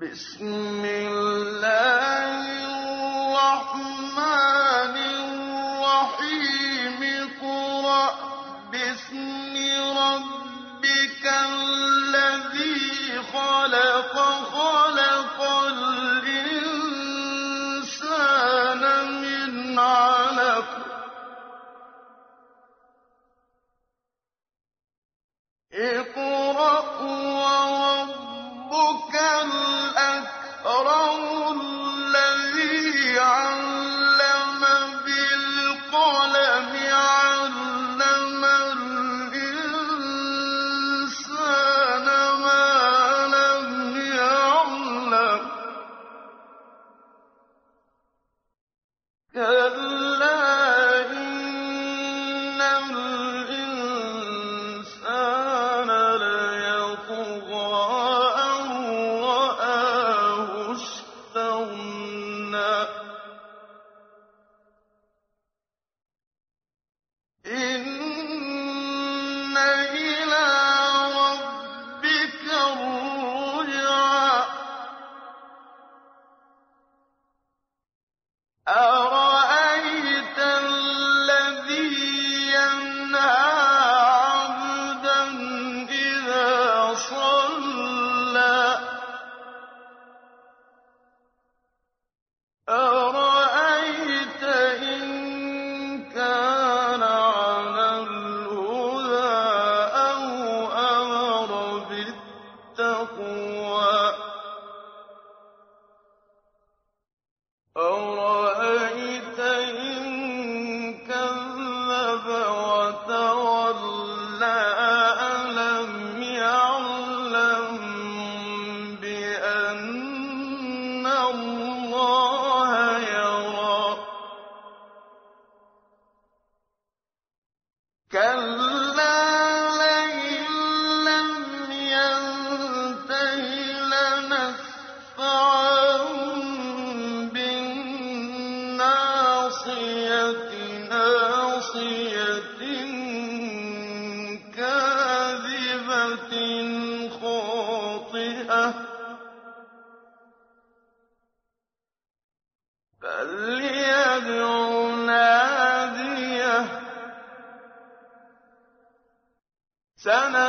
بسم 0.00 0.84
الله 0.84 1.99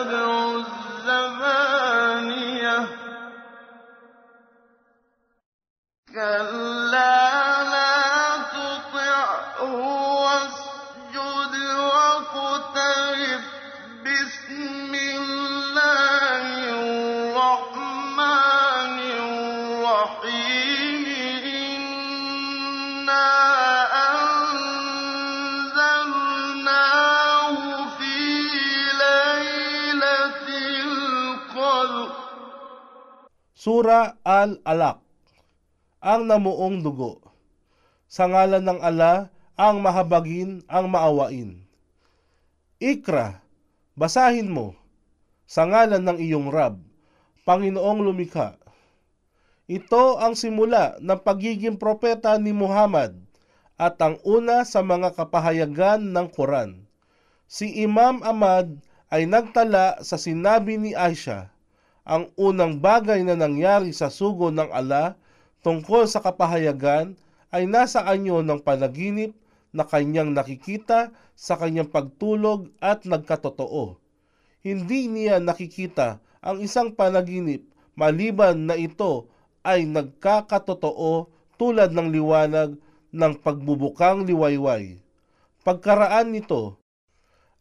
سندع 0.00 0.29
Sura 33.61 34.17
Al-Alaq 34.25 35.05
Ang 36.01 36.25
namuong 36.25 36.81
dugo 36.81 37.21
Sa 38.09 38.25
ngalan 38.25 38.65
ng 38.65 38.81
ala, 38.81 39.29
ang 39.53 39.85
mahabagin, 39.85 40.65
ang 40.65 40.89
maawain. 40.89 41.61
Ikra, 42.81 43.45
basahin 43.93 44.49
mo. 44.49 44.73
Sa 45.45 45.69
ngalan 45.69 46.01
ng 46.01 46.17
iyong 46.17 46.49
Rab, 46.49 46.81
Panginoong 47.45 48.01
lumikha. 48.01 48.57
Ito 49.69 50.17
ang 50.17 50.33
simula 50.33 50.97
ng 50.97 51.21
pagiging 51.21 51.77
propeta 51.77 52.41
ni 52.41 52.57
Muhammad 52.57 53.13
at 53.77 53.93
ang 54.01 54.17
una 54.25 54.65
sa 54.65 54.81
mga 54.81 55.13
kapahayagan 55.13 56.01
ng 56.09 56.27
Quran. 56.33 56.89
Si 57.45 57.69
Imam 57.85 58.25
Ahmad 58.25 58.73
ay 59.13 59.29
nagtala 59.29 60.01
sa 60.01 60.17
sinabi 60.17 60.81
ni 60.81 60.97
Aisha, 60.97 61.50
ang 62.01 62.33
unang 62.33 62.81
bagay 62.81 63.21
na 63.21 63.37
nangyari 63.37 63.93
sa 63.93 64.09
sugo 64.09 64.49
ng 64.49 64.69
ala 64.73 65.13
tungkol 65.61 66.09
sa 66.09 66.19
kapahayagan 66.21 67.13
ay 67.53 67.69
nasa 67.69 68.01
anyo 68.07 68.41
ng 68.41 68.63
panaginip 68.65 69.37
na 69.71 69.85
kanyang 69.85 70.33
nakikita 70.33 71.13
sa 71.37 71.55
kanyang 71.55 71.87
pagtulog 71.87 72.73
at 72.83 73.05
nagkatotoo. 73.07 73.95
Hindi 74.61 75.07
niya 75.09 75.41
nakikita 75.41 76.21
ang 76.41 76.61
isang 76.61 76.93
panaginip 76.93 77.65
maliban 77.95 78.65
na 78.65 78.75
ito 78.77 79.29
ay 79.61 79.85
nagkakatotoo 79.85 81.29
tulad 81.61 81.93
ng 81.93 82.09
liwanag 82.09 82.73
ng 83.13 83.33
pagbubukang 83.45 84.25
liwayway. 84.25 84.97
Pagkaraan 85.61 86.33
nito, 86.33 86.81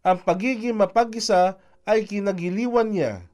ang 0.01 0.17
pagiging 0.25 0.73
mapag-isa 0.73 1.61
ay 1.85 2.09
kinagiliwan 2.09 2.89
niya, 2.89 3.29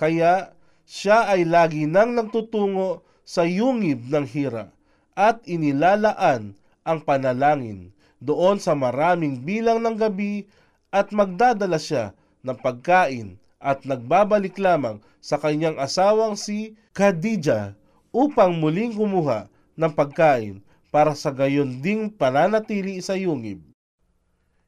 kaya 0.00 0.56
siya 0.88 1.28
ay 1.28 1.44
lagi 1.44 1.84
nang 1.84 2.16
nagtutungo 2.16 3.04
sa 3.20 3.44
yungib 3.44 4.08
ng 4.08 4.24
hira 4.24 4.72
at 5.12 5.44
inilalaan 5.44 6.56
ang 6.88 6.98
panalangin 7.04 7.92
doon 8.16 8.56
sa 8.56 8.72
maraming 8.72 9.44
bilang 9.44 9.84
ng 9.84 10.00
gabi 10.00 10.48
at 10.88 11.12
magdadala 11.12 11.76
siya 11.76 12.16
ng 12.40 12.56
pagkain 12.56 13.36
at 13.60 13.84
nagbabalik 13.84 14.56
lamang 14.56 15.04
sa 15.20 15.36
kanyang 15.36 15.76
asawang 15.76 16.32
si 16.32 16.72
Khadija 16.96 17.76
upang 18.08 18.56
muling 18.56 18.96
kumuha 18.96 19.52
ng 19.76 19.92
pagkain 19.92 20.64
para 20.88 21.12
sa 21.12 21.28
gayon 21.30 21.84
ding 21.84 22.08
pananatili 22.08 22.98
sa 23.04 23.14
yungib. 23.14 23.60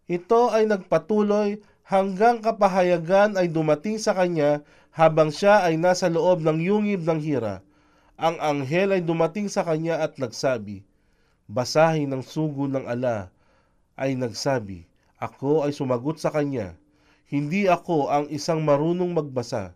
Ito 0.07 0.53
ay 0.53 0.69
nagpatuloy 0.69 1.59
hanggang 1.83 2.39
kapahayagan 2.39 3.35
ay 3.35 3.51
dumating 3.51 3.99
sa 3.99 4.15
kanya 4.15 4.63
habang 4.95 5.33
siya 5.33 5.67
ay 5.67 5.81
nasa 5.81 6.07
loob 6.07 6.45
ng 6.45 6.59
yungib 6.63 7.03
ng 7.03 7.19
hira. 7.19 7.65
Ang 8.21 8.39
anghel 8.39 8.95
ay 8.95 9.03
dumating 9.03 9.49
sa 9.51 9.67
kanya 9.67 9.99
at 9.99 10.21
nagsabi, 10.21 10.85
Basahin 11.51 12.13
ng 12.13 12.23
sugo 12.23 12.71
ng 12.71 12.87
ala, 12.87 13.35
ay 13.99 14.15
nagsabi, 14.15 14.87
Ako 15.19 15.67
ay 15.67 15.75
sumagot 15.75 16.23
sa 16.23 16.31
kanya, 16.31 16.79
Hindi 17.27 17.67
ako 17.67 18.13
ang 18.13 18.25
isang 18.31 18.63
marunong 18.63 19.11
magbasa. 19.17 19.75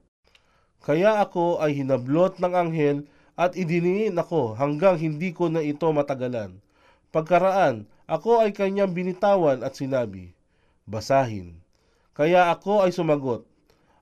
Kaya 0.85 1.19
ako 1.19 1.59
ay 1.59 1.75
hinablot 1.75 2.39
ng 2.39 2.53
anghel 2.55 2.99
at 3.35 3.59
idiniin 3.59 4.15
ako 4.15 4.55
hanggang 4.55 4.95
hindi 5.01 5.35
ko 5.35 5.51
na 5.51 5.65
ito 5.65 5.89
matagalan. 5.91 6.61
Pagkaraan, 7.11 7.89
ako 8.07 8.45
ay 8.45 8.55
kanyang 8.55 8.95
binitawan 8.95 9.67
at 9.67 9.75
sinabi, 9.75 10.37
Basahin. 10.87 11.66
Kaya 12.17 12.49
ako 12.49 12.81
ay 12.81 12.97
sumagot, 12.97 13.45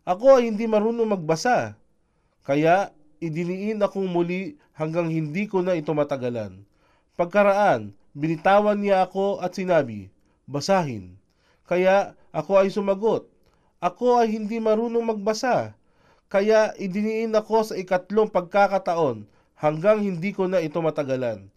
Ako 0.06 0.38
ay 0.38 0.46
hindi 0.46 0.70
marunong 0.70 1.18
magbasa. 1.18 1.74
Kaya 2.46 2.94
idiniin 3.18 3.82
akong 3.82 4.06
muli 4.06 4.54
hanggang 4.78 5.10
hindi 5.10 5.50
ko 5.50 5.66
na 5.66 5.74
ito 5.74 5.90
matagalan. 5.90 6.62
Pagkaraan, 7.18 7.90
binitawan 8.14 8.78
niya 8.78 9.02
ako 9.02 9.42
at 9.42 9.58
sinabi, 9.58 10.14
Basahin. 10.46 11.18
Kaya 11.66 12.14
ako 12.30 12.62
ay 12.62 12.70
sumagot, 12.70 13.26
Ako 13.82 14.22
ay 14.22 14.30
hindi 14.30 14.62
marunong 14.62 15.02
magbasa. 15.02 15.74
Kaya 16.30 16.70
idiniin 16.78 17.34
ako 17.34 17.66
sa 17.66 17.74
ikatlong 17.74 18.30
pagkakataon 18.30 19.26
hanggang 19.58 19.98
hindi 20.06 20.30
ko 20.30 20.46
na 20.46 20.62
ito 20.62 20.78
matagalan. 20.78 21.50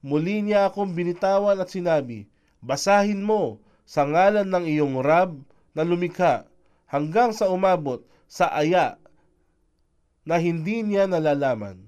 Muli 0.00 0.40
niya 0.40 0.72
akong 0.72 0.96
binitawan 0.96 1.60
at 1.60 1.68
sinabi, 1.68 2.24
Basahin 2.64 3.20
mo 3.20 3.60
sa 3.84 4.08
ngalan 4.08 4.48
ng 4.48 4.64
iyong 4.64 5.04
Rab 5.04 5.36
na 5.72 5.84
lumikha 5.84 6.48
hanggang 6.88 7.32
sa 7.32 7.48
umabot 7.52 8.04
sa 8.28 8.52
aya 8.52 8.96
na 10.28 10.36
hindi 10.36 10.84
niya 10.84 11.08
nalalaman. 11.08 11.80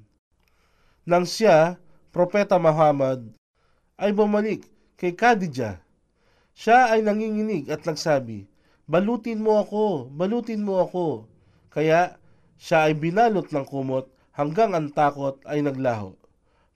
Nang 1.04 1.28
siya, 1.28 1.76
Propeta 2.10 2.56
Muhammad, 2.56 3.28
ay 4.00 4.16
bumalik 4.16 4.64
kay 4.96 5.12
Khadijah. 5.12 5.80
Siya 6.56 6.96
ay 6.96 7.04
nanginginig 7.04 7.68
at 7.68 7.84
nagsabi, 7.84 8.48
Balutin 8.90 9.38
mo 9.38 9.62
ako, 9.62 10.10
balutin 10.10 10.66
mo 10.66 10.82
ako. 10.82 11.30
Kaya 11.70 12.18
siya 12.58 12.90
ay 12.90 12.98
binalot 12.98 13.46
ng 13.46 13.62
kumot 13.62 14.10
hanggang 14.34 14.74
ang 14.74 14.90
takot 14.90 15.38
ay 15.46 15.62
naglaho. 15.62 16.18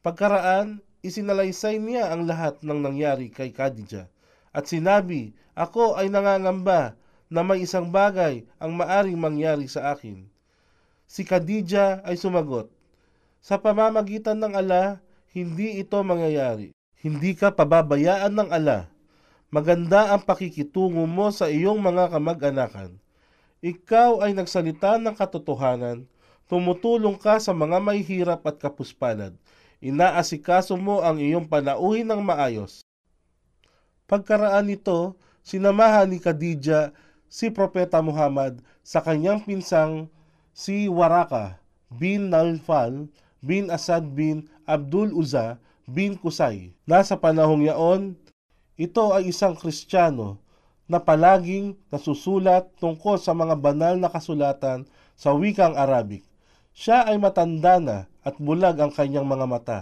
Pagkaraan, 0.05 0.79
isinalaysay 1.03 1.83
niya 1.83 2.15
ang 2.15 2.31
lahat 2.31 2.63
ng 2.63 2.79
nangyari 2.79 3.35
kay 3.35 3.51
Khadijah 3.51 4.07
at 4.55 4.71
sinabi, 4.71 5.35
Ako 5.55 5.95
ay 5.95 6.11
nangangamba 6.11 6.99
na 7.31 7.47
may 7.47 7.63
isang 7.63 7.91
bagay 7.91 8.43
ang 8.59 8.75
maaring 8.75 9.19
mangyari 9.19 9.71
sa 9.71 9.95
akin. 9.95 10.27
Si 11.07 11.23
Khadijah 11.23 12.03
ay 12.03 12.19
sumagot, 12.19 12.71
Sa 13.45 13.61
pamamagitan 13.61 14.41
ng 14.41 14.57
ala, 14.57 15.05
hindi 15.35 15.79
ito 15.79 16.01
mangyayari. 16.01 16.73
Hindi 16.99 17.37
ka 17.37 17.53
pababayaan 17.53 18.33
ng 18.33 18.49
ala. 18.49 18.89
Maganda 19.53 20.17
ang 20.17 20.25
pakikitungo 20.25 21.05
mo 21.05 21.29
sa 21.29 21.53
iyong 21.53 21.77
mga 21.77 22.11
kamag-anakan. 22.17 22.97
Ikaw 23.61 24.25
ay 24.25 24.33
nagsalita 24.33 24.97
ng 24.97 25.13
katotohanan, 25.13 26.09
tumutulong 26.49 27.21
ka 27.21 27.37
sa 27.37 27.53
mga 27.53 27.79
may 27.81 28.01
hirap 28.01 28.45
at 28.49 28.57
kapuspalad, 28.61 29.37
inaasikaso 29.85 30.77
mo 30.81 31.05
ang 31.05 31.21
iyong 31.21 31.45
panauhin 31.49 32.09
ng 32.09 32.21
maayos. 32.25 32.81
Pagkaraan 34.05 34.69
nito, 34.69 35.17
sinamahan 35.45 36.09
ni 36.09 36.19
Khadijah 36.19 36.97
si 37.29 37.53
Propeta 37.53 38.01
Muhammad 38.01 38.65
sa 38.81 39.05
kanyang 39.05 39.45
pinsang 39.45 40.09
si 40.57 40.89
Waraka 40.89 41.61
bin 41.93 42.33
Naufal 42.33 43.13
bin 43.45 43.69
Asad 43.69 44.09
bin 44.17 44.49
Abdul 44.65 45.13
Uzza 45.13 45.61
bin 45.85 46.17
Kusay. 46.17 46.73
Nasa 46.89 47.21
panahong 47.21 47.69
yaon, 47.69 48.17
ito 48.81 49.13
ay 49.13 49.29
isang 49.29 49.53
Kristiyano 49.53 50.41
na 50.89 50.97
palaging 50.97 51.77
nasusulat 51.93 52.73
tungkol 52.81 53.21
sa 53.21 53.37
mga 53.37 53.57
banal 53.61 53.95
na 54.01 54.09
kasulatan 54.09 54.89
sa 55.13 55.37
wikang 55.37 55.77
Arabic. 55.77 56.25
Siya 56.75 57.07
ay 57.07 57.21
matanda 57.21 57.79
na 57.79 57.99
at 58.25 58.41
bulag 58.41 58.81
ang 58.81 58.91
kanyang 58.91 59.29
mga 59.29 59.47
mata. 59.47 59.81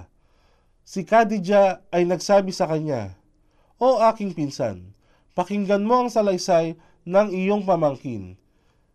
Si 0.83 1.07
Khadijah 1.07 1.87
ay 1.95 2.03
nagsabi 2.05 2.51
sa 2.51 2.67
kanya, 2.67 3.15
O 3.79 4.03
aking 4.03 4.35
pinsan, 4.35 4.95
pakinggan 5.33 5.85
mo 5.85 6.05
ang 6.05 6.11
salaysay 6.13 6.77
ng 7.09 7.29
iyong 7.33 7.65
pamangkin. 7.67 8.37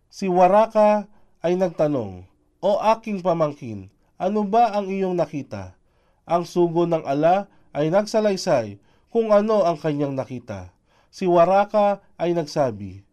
Si 0.08 0.32
Waraka 0.32 1.10
ay 1.44 1.60
nagtanong, 1.60 2.26
O 2.58 2.82
aking 2.82 3.22
pamangkin, 3.22 3.94
ano 4.18 4.42
ba 4.42 4.74
ang 4.74 4.90
iyong 4.90 5.14
nakita? 5.14 5.78
Ang 6.26 6.44
sugo 6.50 6.90
ng 6.90 7.06
ala 7.06 7.46
ay 7.70 7.94
nagsalaysay 7.94 8.82
kung 9.14 9.30
ano 9.30 9.62
ang 9.62 9.78
kanyang 9.78 10.18
nakita. 10.18 10.74
Si 11.14 11.30
Waraka 11.30 12.02
ay 12.18 12.34
nagsabi, 12.34 13.06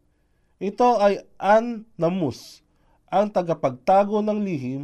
Ito 0.59 0.97
ay 0.97 1.29
An 1.37 1.85
Namus, 2.01 2.65
ang 3.13 3.29
tagapagtago 3.29 4.25
ng 4.25 4.41
lihim, 4.41 4.83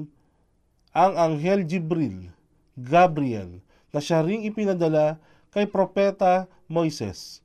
ang 0.92 1.12
Anghel 1.16 1.64
Jibril, 1.64 2.28
Gabriel, 2.76 3.64
na 3.90 3.98
siya 3.98 4.22
ring 4.22 4.46
ipinadala 4.46 5.19
kay 5.50 5.66
Propeta 5.66 6.46
Moises. 6.70 7.42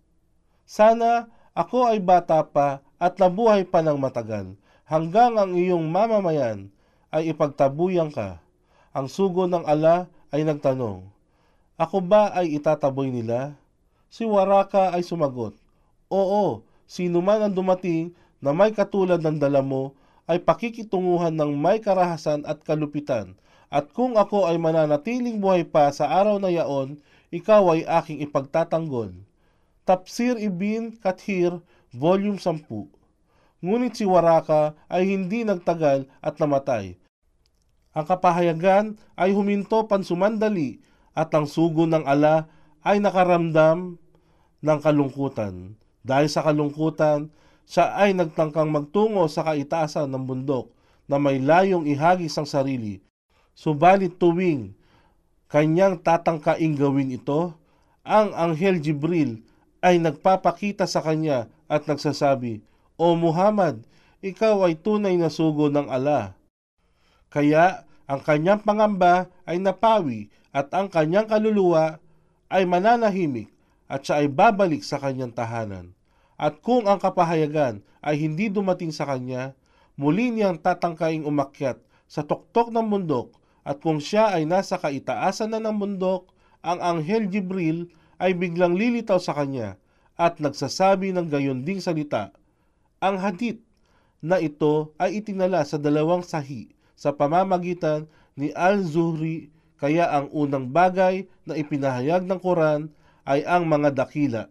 Sana 0.66 1.30
ako 1.54 1.94
ay 1.94 2.02
bata 2.02 2.42
pa 2.42 2.82
at 2.98 3.22
nabuhay 3.22 3.70
pa 3.70 3.86
ng 3.86 4.02
matagal, 4.02 4.58
hanggang 4.90 5.38
ang 5.38 5.54
iyong 5.54 5.86
mamamayan 5.86 6.74
ay 7.14 7.30
ipagtabuyang 7.30 8.10
ka. 8.10 8.42
Ang 8.90 9.06
sugo 9.06 9.46
ng 9.46 9.62
ala 9.62 10.10
ay 10.34 10.42
nagtanong, 10.42 11.06
Ako 11.78 12.02
ba 12.02 12.34
ay 12.34 12.58
itataboy 12.58 13.14
nila? 13.14 13.54
Si 14.10 14.26
Waraka 14.26 14.90
ay 14.90 15.06
sumagot, 15.06 15.54
Oo, 16.10 16.66
sino 16.90 17.22
man 17.22 17.46
ang 17.46 17.54
dumating 17.54 18.14
na 18.42 18.50
may 18.54 18.74
katulad 18.74 19.22
ng 19.22 19.38
dala 19.38 19.62
mo 19.62 19.94
ay 20.26 20.42
pakikitunguhan 20.42 21.34
ng 21.34 21.54
may 21.54 21.78
karahasan 21.78 22.42
at 22.50 22.62
kalupitan. 22.66 23.38
At 23.70 23.90
kung 23.94 24.18
ako 24.18 24.50
ay 24.50 24.58
mananatiling 24.62 25.42
buhay 25.42 25.66
pa 25.66 25.90
sa 25.94 26.10
araw 26.10 26.38
na 26.38 26.50
yaon, 26.54 26.98
ikaw 27.34 27.74
ay 27.74 27.86
aking 27.86 28.22
ipagtatanggol. 28.22 29.25
Tapsir 29.86 30.42
Ibn 30.42 30.98
Kathir, 30.98 31.62
Volume 31.94 32.42
10 32.42 32.66
Ngunit 33.62 33.94
si 33.94 34.02
Waraka 34.10 34.74
ay 34.90 35.14
hindi 35.14 35.46
nagtagal 35.46 36.10
at 36.26 36.42
namatay. 36.42 36.98
Ang 37.94 38.06
kapahayagan 38.10 38.98
ay 39.14 39.30
huminto 39.38 39.86
pansumandali 39.86 40.82
at 41.14 41.30
ang 41.38 41.46
sugo 41.46 41.86
ng 41.86 42.02
ala 42.02 42.50
ay 42.82 42.98
nakaramdam 42.98 44.02
ng 44.66 44.80
kalungkutan. 44.82 45.78
Dahil 46.02 46.34
sa 46.34 46.42
kalungkutan, 46.42 47.30
siya 47.70 47.94
ay 47.94 48.18
nagtangkang 48.18 48.74
magtungo 48.74 49.30
sa 49.30 49.46
kaitaasan 49.46 50.10
ng 50.10 50.26
bundok 50.26 50.74
na 51.06 51.22
may 51.22 51.38
layong 51.38 51.86
ihagis 51.86 52.34
ang 52.42 52.50
sarili. 52.50 53.06
Subalit 53.54 54.18
tuwing 54.18 54.74
kanyang 55.46 56.02
tatangkaing 56.02 56.74
gawin 56.74 57.14
ito, 57.14 57.54
ang 58.02 58.34
Anghel 58.34 58.82
Jibril 58.82 59.46
ay 59.86 60.02
nagpapakita 60.02 60.90
sa 60.90 61.06
kanya 61.06 61.46
at 61.70 61.86
nagsasabi, 61.86 62.66
O 62.98 63.14
Muhammad, 63.14 63.86
ikaw 64.26 64.66
ay 64.66 64.74
tunay 64.82 65.14
na 65.14 65.30
sugo 65.30 65.70
ng 65.70 65.86
ala. 65.94 66.34
Kaya 67.30 67.86
ang 68.10 68.26
kanyang 68.26 68.66
pangamba 68.66 69.30
ay 69.46 69.62
napawi 69.62 70.34
at 70.50 70.74
ang 70.74 70.90
kanyang 70.90 71.30
kaluluwa 71.30 72.02
ay 72.50 72.66
mananahimik 72.66 73.54
at 73.86 74.02
siya 74.02 74.26
ay 74.26 74.28
babalik 74.34 74.82
sa 74.82 74.98
kanyang 74.98 75.30
tahanan. 75.30 75.94
At 76.34 76.66
kung 76.66 76.90
ang 76.90 76.98
kapahayagan 76.98 77.86
ay 78.02 78.18
hindi 78.18 78.50
dumating 78.50 78.90
sa 78.90 79.06
kanya, 79.06 79.54
muli 79.94 80.34
niyang 80.34 80.58
tatangkaing 80.58 81.30
umakyat 81.30 81.78
sa 82.10 82.26
tuktok 82.26 82.74
ng 82.74 82.90
bundok 82.90 83.38
at 83.62 83.78
kung 83.82 84.02
siya 84.02 84.34
ay 84.34 84.50
nasa 84.50 84.82
kaitaasan 84.82 85.54
na 85.54 85.62
ng 85.62 85.78
bundok, 85.78 86.34
ang 86.66 86.82
Anghel 86.82 87.30
Jibril 87.30 87.94
ay 88.20 88.36
biglang 88.36 88.76
lilitaw 88.76 89.20
sa 89.20 89.36
kanya 89.36 89.80
at 90.16 90.40
nagsasabi 90.40 91.12
ng 91.12 91.28
gayon 91.28 91.64
ding 91.68 91.84
salita. 91.84 92.32
Ang 93.04 93.20
hadith 93.20 93.60
na 94.24 94.40
ito 94.40 94.96
ay 94.98 95.20
itinala 95.22 95.62
sa 95.68 95.76
dalawang 95.76 96.24
sahi 96.24 96.72
sa 96.96 97.12
pamamagitan 97.12 98.08
ni 98.40 98.56
Al-Zuhri 98.56 99.52
kaya 99.76 100.08
ang 100.08 100.32
unang 100.32 100.72
bagay 100.72 101.28
na 101.44 101.60
ipinahayag 101.60 102.24
ng 102.24 102.40
Quran 102.40 102.90
ay 103.28 103.44
ang 103.44 103.68
mga 103.68 103.92
dakila 103.92 104.44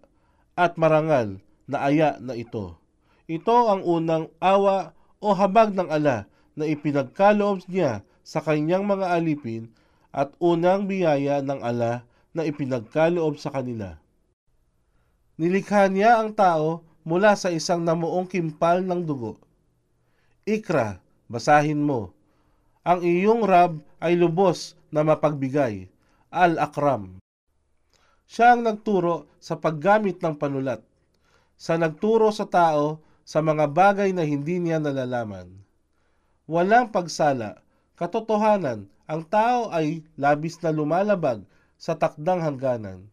at 0.54 0.76
marangal 0.76 1.40
na 1.64 1.88
aya 1.88 2.21
na 2.21 2.37
ito. 2.37 2.76
Ito 3.25 3.73
ang 3.73 3.83
unang 3.83 4.28
awa 4.38 4.92
o 5.18 5.33
habag 5.33 5.73
ng 5.73 5.88
ala 5.88 6.28
na 6.54 6.64
ipinagkaloob 6.68 7.64
niya 7.66 8.04
sa 8.21 8.44
kanyang 8.44 8.85
mga 8.85 9.16
alipin 9.16 9.73
at 10.12 10.30
unang 10.38 10.87
biyaya 10.87 11.40
ng 11.40 11.61
ala 11.64 12.04
na 12.34 12.42
ipinagkaloob 12.44 13.38
sa 13.38 13.54
kanila. 13.54 13.96
Nilikha 15.40 15.88
niya 15.88 16.18
ang 16.20 16.34
tao 16.34 16.82
mula 17.06 17.38
sa 17.38 17.48
isang 17.54 17.80
namuong 17.86 18.28
kimpal 18.28 18.82
ng 18.82 19.00
dugo. 19.06 19.38
Ikra, 20.44 21.00
basahin 21.30 21.80
mo. 21.80 22.12
Ang 22.84 23.00
iyong 23.06 23.46
Rab 23.46 23.80
ay 24.02 24.18
lubos 24.18 24.76
na 24.92 25.00
mapagbigay. 25.00 25.88
Al-Akram. 26.28 27.22
Siya 28.28 28.58
ang 28.58 28.66
nagturo 28.66 29.30
sa 29.40 29.56
paggamit 29.56 30.20
ng 30.20 30.36
panulat. 30.36 30.82
Sa 31.56 31.78
nagturo 31.78 32.34
sa 32.34 32.44
tao 32.44 33.00
sa 33.24 33.40
mga 33.40 33.70
bagay 33.72 34.10
na 34.12 34.26
hindi 34.26 34.60
niya 34.60 34.82
nalalaman. 34.82 35.48
Walang 36.44 36.92
pagsala 36.92 37.64
Katotohanan, 37.94 38.90
ang 39.06 39.22
tao 39.22 39.70
ay 39.70 40.02
labis 40.18 40.58
na 40.58 40.74
lumalabag 40.74 41.46
sa 41.80 41.98
takdang 41.98 42.40
hangganan. 42.40 43.08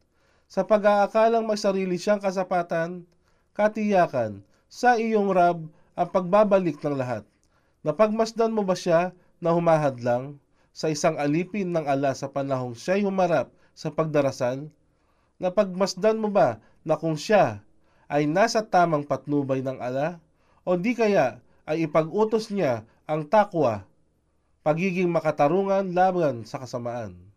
Sa 0.52 0.68
pag-aakalang 0.68 1.48
may 1.48 1.56
sarili 1.56 1.96
siyang 1.96 2.20
kasapatan, 2.20 3.08
katiyakan, 3.56 4.44
sa 4.72 5.00
iyong 5.00 5.32
Rab 5.32 5.68
ang 5.96 6.10
pagbabalik 6.12 6.80
ng 6.80 6.96
lahat. 6.96 7.24
Napagmasdan 7.84 8.52
mo 8.52 8.64
ba 8.64 8.76
siya 8.76 9.16
na 9.40 9.56
humahadlang 9.56 10.38
sa 10.72 10.88
isang 10.92 11.20
alipin 11.20 11.72
ng 11.72 11.88
ala 11.88 12.16
sa 12.16 12.32
panahong 12.32 12.76
siya'y 12.76 13.04
humarap 13.04 13.52
sa 13.76 13.92
pagdarasal? 13.92 14.68
Napagmasdan 15.40 16.20
mo 16.20 16.30
ba 16.30 16.60
na 16.84 17.00
kung 17.00 17.16
siya 17.16 17.64
ay 18.12 18.28
nasa 18.28 18.60
tamang 18.62 19.08
patnubay 19.08 19.64
ng 19.64 19.80
ala? 19.80 20.20
O 20.68 20.76
di 20.76 20.94
kaya 20.94 21.42
ay 21.64 21.88
ipag-utos 21.90 22.52
niya 22.52 22.84
ang 23.08 23.26
takwa, 23.26 23.88
pagiging 24.62 25.10
makatarungan 25.10 25.96
laban 25.96 26.44
sa 26.44 26.60
kasamaan? 26.62 27.31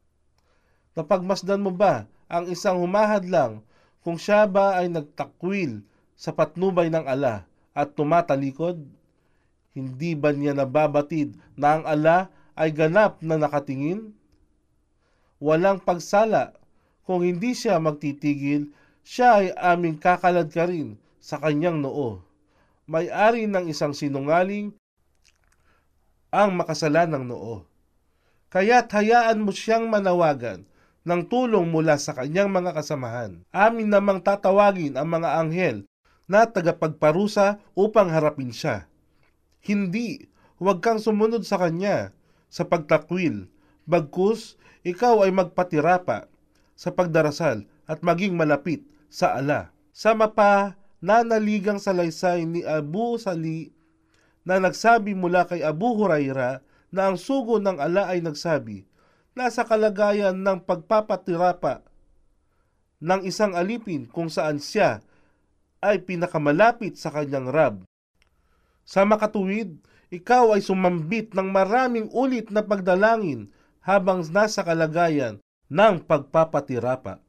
Napagmasdan 0.95 1.59
mo 1.59 1.75
ba 1.75 2.07
ang 2.31 2.47
isang 2.47 2.79
humahadlang 2.79 3.67
kung 4.07 4.15
siya 4.15 4.47
ba 4.47 4.79
ay 4.79 4.87
nagtakwil 4.87 5.83
sa 6.15 6.31
patnubay 6.31 6.87
ng 6.87 7.03
ala 7.03 7.51
at 7.75 7.99
tumatalikod? 7.99 8.79
Hindi 9.75 10.15
ba 10.15 10.31
niya 10.31 10.55
nababatid 10.55 11.35
na 11.59 11.79
ang 11.79 11.85
ala 11.85 12.31
ay 12.55 12.71
ganap 12.71 13.19
na 13.27 13.35
nakatingin? 13.35 14.15
Walang 15.43 15.83
pagsala 15.83 16.55
kung 17.03 17.27
hindi 17.27 17.59
siya 17.59 17.83
magtitigil, 17.83 18.71
siya 19.03 19.43
ay 19.43 19.49
aming 19.59 19.99
kakalad 19.99 20.47
ka 20.49 20.71
rin 20.71 20.95
sa 21.19 21.43
kanyang 21.43 21.83
noo. 21.83 22.23
May-ari 22.87 23.51
ng 23.51 23.67
isang 23.67 23.93
sinungaling 23.93 24.71
ang 26.31 26.55
makasalanang 26.55 27.27
noo. 27.27 27.67
Kaya't 28.55 28.87
hayaan 28.95 29.43
mo 29.43 29.51
siyang 29.51 29.91
manawagan 29.91 30.63
ng 31.05 31.29
tulong 31.29 31.69
mula 31.69 32.01
sa 32.01 32.17
kanyang 32.17 32.49
mga 32.49 32.73
kasamahan. 32.73 33.45
Amin 33.53 33.93
namang 33.93 34.25
tatawagin 34.25 34.97
ang 34.97 35.09
mga 35.09 35.29
anghel 35.37 35.77
na 36.25 36.49
tagapagparusa 36.49 37.61
upang 37.77 38.09
harapin 38.09 38.49
siya. 38.49 38.89
Hindi, 39.61 40.29
huwag 40.57 40.81
kang 40.81 41.01
sumunod 41.01 41.45
sa 41.45 41.61
kanya 41.61 42.17
sa 42.49 42.65
pagtakwil. 42.65 43.49
Bagkus, 43.85 44.57
ikaw 44.85 45.29
ay 45.29 45.33
magpatirapa 45.33 46.29
sa 46.73 46.91
pagdarasal 46.93 47.69
at 47.85 48.01
maging 48.01 48.33
malapit 48.37 48.85
sa 49.13 49.37
ala. 49.37 49.73
Sa 49.93 50.17
mapa, 50.17 50.81
nanaligang 51.05 51.77
salaysay 51.77 52.49
ni 52.49 52.65
Abu 52.65 53.21
Sali 53.21 53.71
na 54.45 54.57
nagsabi 54.61 55.13
mula 55.13 55.45
kay 55.45 55.61
Abu 55.61 55.97
Huraira 55.97 56.65
na 56.89 57.13
ang 57.13 57.17
sugo 57.21 57.61
ng 57.61 57.77
ala 57.81 58.09
ay 58.09 58.25
nagsabi, 58.25 58.89
nasa 59.35 59.67
kalagayan 59.67 60.39
ng 60.39 60.63
pagpapatirapa 60.63 61.83
ng 63.03 63.21
isang 63.27 63.53
alipin 63.59 64.07
kung 64.07 64.31
saan 64.31 64.63
siya 64.63 65.03
ay 65.85 66.01
pinakamalapit 66.01 66.97
sa 66.97 67.13
kanyang 67.13 67.51
Rab. 67.53 67.75
Sa 68.87 69.05
makatuwid, 69.05 69.77
ikaw 70.09 70.57
ay 70.57 70.63
sumambit 70.65 71.35
ng 71.35 71.51
maraming 71.51 72.09
ulit 72.15 72.49
na 72.49 72.65
pagdalangin 72.65 73.51
habang 73.85 74.25
nasa 74.33 74.65
kalagayan 74.65 75.43
ng 75.69 76.01
pagpapatirapa. 76.07 77.21